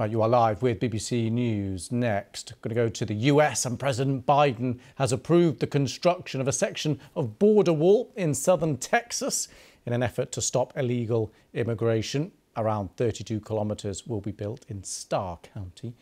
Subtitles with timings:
[0.00, 1.92] Right, you are live with BBC News.
[1.92, 6.48] Next, going to go to the US, and President Biden has approved the construction of
[6.48, 9.46] a section of border wall in southern Texas
[9.84, 12.32] in an effort to stop illegal immigration.
[12.56, 15.92] Around 32 kilometres will be built in Starr County,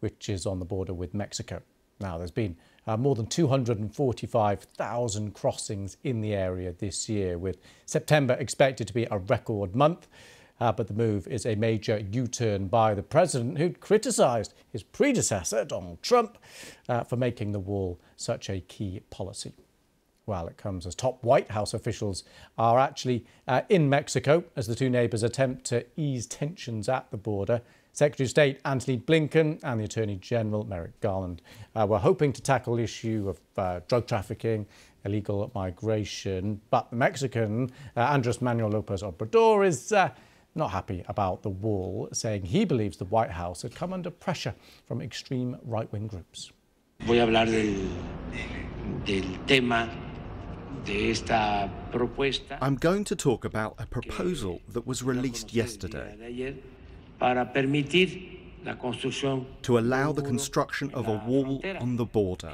[0.00, 1.60] which is on the border with Mexico.
[2.00, 2.56] Now, there's been
[2.86, 9.06] uh, more than 245,000 crossings in the area this year, with September expected to be
[9.10, 10.08] a record month.
[10.60, 14.82] Uh, but the move is a major U turn by the president, who criticised his
[14.82, 16.38] predecessor, Donald Trump,
[16.88, 19.52] uh, for making the wall such a key policy.
[20.24, 22.22] Well, it comes as top White House officials
[22.56, 27.16] are actually uh, in Mexico as the two neighbours attempt to ease tensions at the
[27.16, 27.60] border.
[27.92, 31.42] Secretary of State Antony Blinken and the Attorney General Merrick Garland
[31.74, 34.64] uh, were hoping to tackle the issue of uh, drug trafficking,
[35.04, 40.08] illegal migration, but the Mexican uh, Andres Manuel Lopez Obrador is uh,
[40.54, 44.54] not happy about the wall, saying he believes the White House had come under pressure
[44.86, 46.52] from extreme right wing groups.
[47.00, 47.74] Voy a hablar del,
[49.04, 49.88] del tema
[50.84, 52.58] de esta propuesta.
[52.60, 56.54] I'm going to talk about a proposal that was released yesterday
[57.18, 62.52] para permitir la construcción to allow the construction of a wall on the border,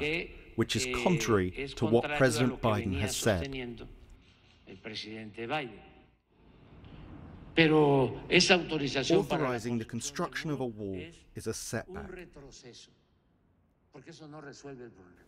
[0.55, 3.87] which is eh, contrary to what President Biden has said.
[9.19, 11.01] Authorizing the construction of a wall
[11.35, 12.09] is a setback.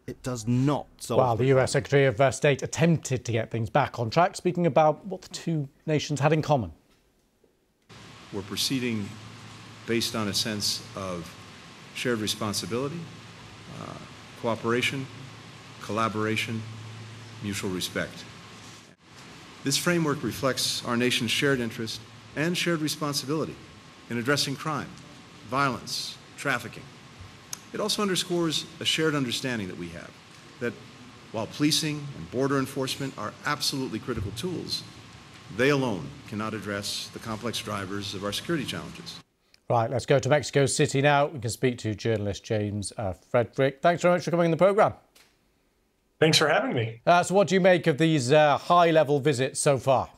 [0.08, 1.08] It does not solve.
[1.08, 1.18] The problem.
[1.18, 4.66] Well, the US Secretary of uh, State attempted to get things back on track, speaking
[4.66, 6.72] about what the two nations had in common.
[8.32, 9.10] We're proceeding
[9.86, 11.36] based on a sense of
[11.95, 13.00] shared responsibility,
[13.82, 13.94] uh,
[14.42, 15.06] cooperation,
[15.82, 16.62] collaboration,
[17.44, 18.23] mutual respect.
[19.66, 22.00] This framework reflects our nation's shared interest
[22.36, 23.56] and shared responsibility
[24.10, 24.90] in addressing crime,
[25.50, 26.84] violence, trafficking.
[27.73, 30.10] It also underscores a shared understanding that we have
[30.60, 30.73] that
[31.32, 34.83] while policing and border enforcement are absolutely critical tools,
[35.55, 39.20] they alone cannot address the complex drivers of our security challenges.
[39.70, 41.28] Right, let's go to Mexico City now.
[41.28, 43.82] We can speak to journalist James uh, Fredrick.
[43.82, 44.94] Thanks very much for coming in the programme.
[46.20, 47.02] Thanks for having me.
[47.05, 50.10] Uh, so, what do you make of these uh, high level visits so far?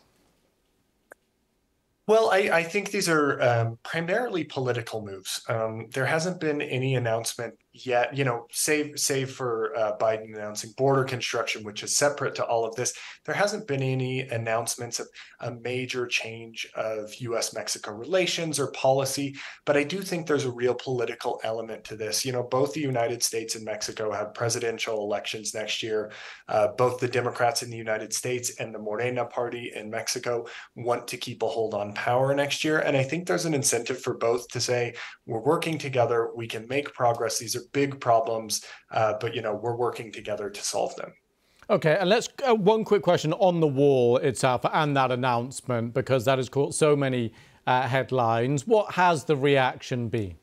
[2.05, 5.41] Well, I, I, think these are um, primarily political moves.
[5.47, 10.71] Um, there hasn't been any announcement yet, you know, save save for uh, Biden announcing
[10.77, 12.93] border construction, which is separate to all of this.
[13.25, 15.07] There hasn't been any announcements of
[15.39, 17.53] a major change of U.S.
[17.53, 19.35] Mexico relations or policy.
[19.65, 22.23] But I do think there's a real political element to this.
[22.23, 26.11] You know, both the United States and Mexico have presidential elections next year.
[26.47, 30.45] Uh, both the Democrats in the United States and the Morena party in Mexico
[30.75, 32.79] want to keep a hold on power next year.
[32.79, 34.93] And I think there's an incentive for both to say,
[35.25, 37.39] we're working together, we can make progress.
[37.39, 41.13] These are big problems, uh, but you know, we're working together to solve them.
[41.69, 46.25] Okay, and let's uh, one quick question on the wall itself and that announcement because
[46.25, 47.31] that has caught so many
[47.65, 48.67] uh, headlines.
[48.67, 50.35] What has the reaction been?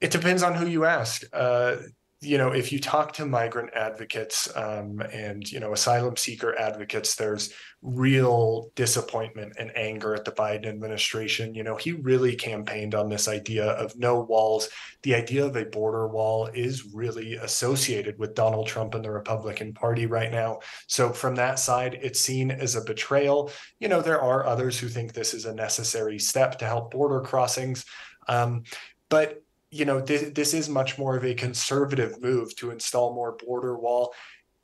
[0.00, 1.22] It depends on who you ask.
[1.32, 1.76] Uh,
[2.22, 7.16] you know, if you talk to migrant advocates um, and you know asylum seeker advocates,
[7.16, 7.52] there's
[7.82, 11.52] real disappointment and anger at the Biden administration.
[11.52, 14.68] You know, he really campaigned on this idea of no walls.
[15.02, 19.74] The idea of a border wall is really associated with Donald Trump and the Republican
[19.74, 20.60] Party right now.
[20.86, 23.50] So from that side, it's seen as a betrayal.
[23.80, 27.20] You know, there are others who think this is a necessary step to help border
[27.20, 27.84] crossings.
[28.28, 28.62] Um,
[29.08, 29.41] but
[29.72, 33.76] you know, this, this is much more of a conservative move to install more border
[33.76, 34.14] wall.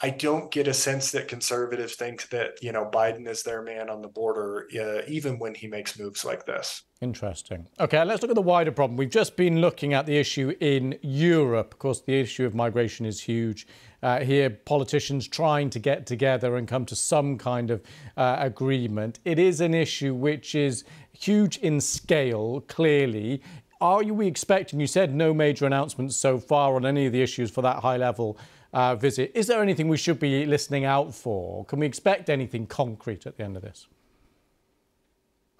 [0.00, 3.90] I don't get a sense that conservatives think that, you know, Biden is their man
[3.90, 6.82] on the border, uh, even when he makes moves like this.
[7.00, 7.66] Interesting.
[7.80, 8.96] Okay, let's look at the wider problem.
[8.96, 11.72] We've just been looking at the issue in Europe.
[11.72, 13.66] Of course, the issue of migration is huge.
[14.00, 17.82] Uh, here, politicians trying to get together and come to some kind of
[18.16, 19.18] uh, agreement.
[19.24, 23.42] It is an issue which is huge in scale, clearly
[23.80, 24.80] are you we expecting?
[24.80, 27.96] You said no major announcements so far on any of the issues for that high
[27.96, 28.38] level
[28.72, 29.32] uh, visit.
[29.34, 31.64] Is there anything we should be listening out for?
[31.66, 33.86] Can we expect anything concrete at the end of this?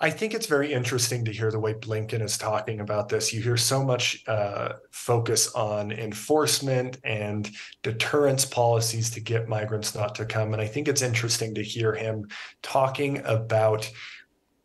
[0.01, 3.33] I think it's very interesting to hear the way Blinken is talking about this.
[3.33, 7.51] You hear so much uh, focus on enforcement and
[7.83, 10.53] deterrence policies to get migrants not to come.
[10.53, 12.29] And I think it's interesting to hear him
[12.63, 13.91] talking about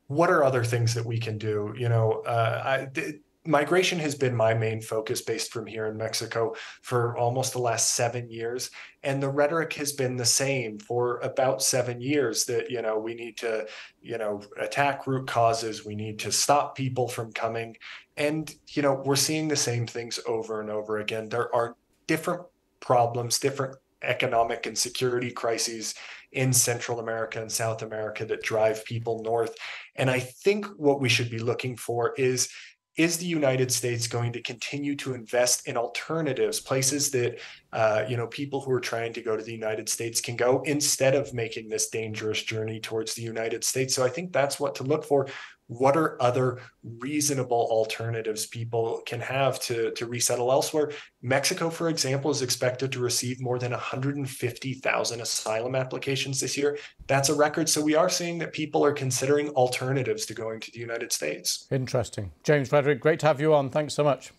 [0.06, 1.74] what are other things that we can do.
[1.76, 3.02] You know, uh, I,
[3.46, 7.96] migration has been my main focus based from here in Mexico for almost the last
[7.96, 8.72] seven years.
[9.04, 13.14] And the rhetoric has been the same for about seven years that, you know, we
[13.14, 13.68] need to,
[14.02, 15.86] you know, attack root causes.
[15.86, 17.76] We need to stop people from coming.
[18.16, 21.28] And, you know, we're seeing the same things over and over again.
[21.28, 21.76] There are
[22.08, 22.44] different
[22.80, 25.96] problems, different economic and security crises
[26.34, 29.56] in Central America and South America that drive people north.
[29.96, 32.50] And I think what we should be looking for is
[32.96, 37.40] is the United States going to continue to invest in alternatives, places that
[37.72, 40.62] uh, you know people who are trying to go to the United States can go
[40.66, 43.96] instead of making this dangerous journey towards the United States?
[43.96, 45.28] So I think that's what to look for
[45.68, 50.92] what are other reasonable alternatives people can have to, to resettle elsewhere?
[51.22, 56.78] Mexico, for example, is expected to receive more than 150,000 asylum applications this year.
[57.08, 57.70] That's a record.
[57.70, 61.68] So we are seeing that people are considering alternatives to going to the United States.
[61.72, 62.32] Interesting.
[62.44, 63.70] James Fredrick, great to have you on.
[63.70, 64.34] Thanks so much.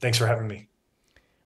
[0.00, 0.68] Thanks for having me.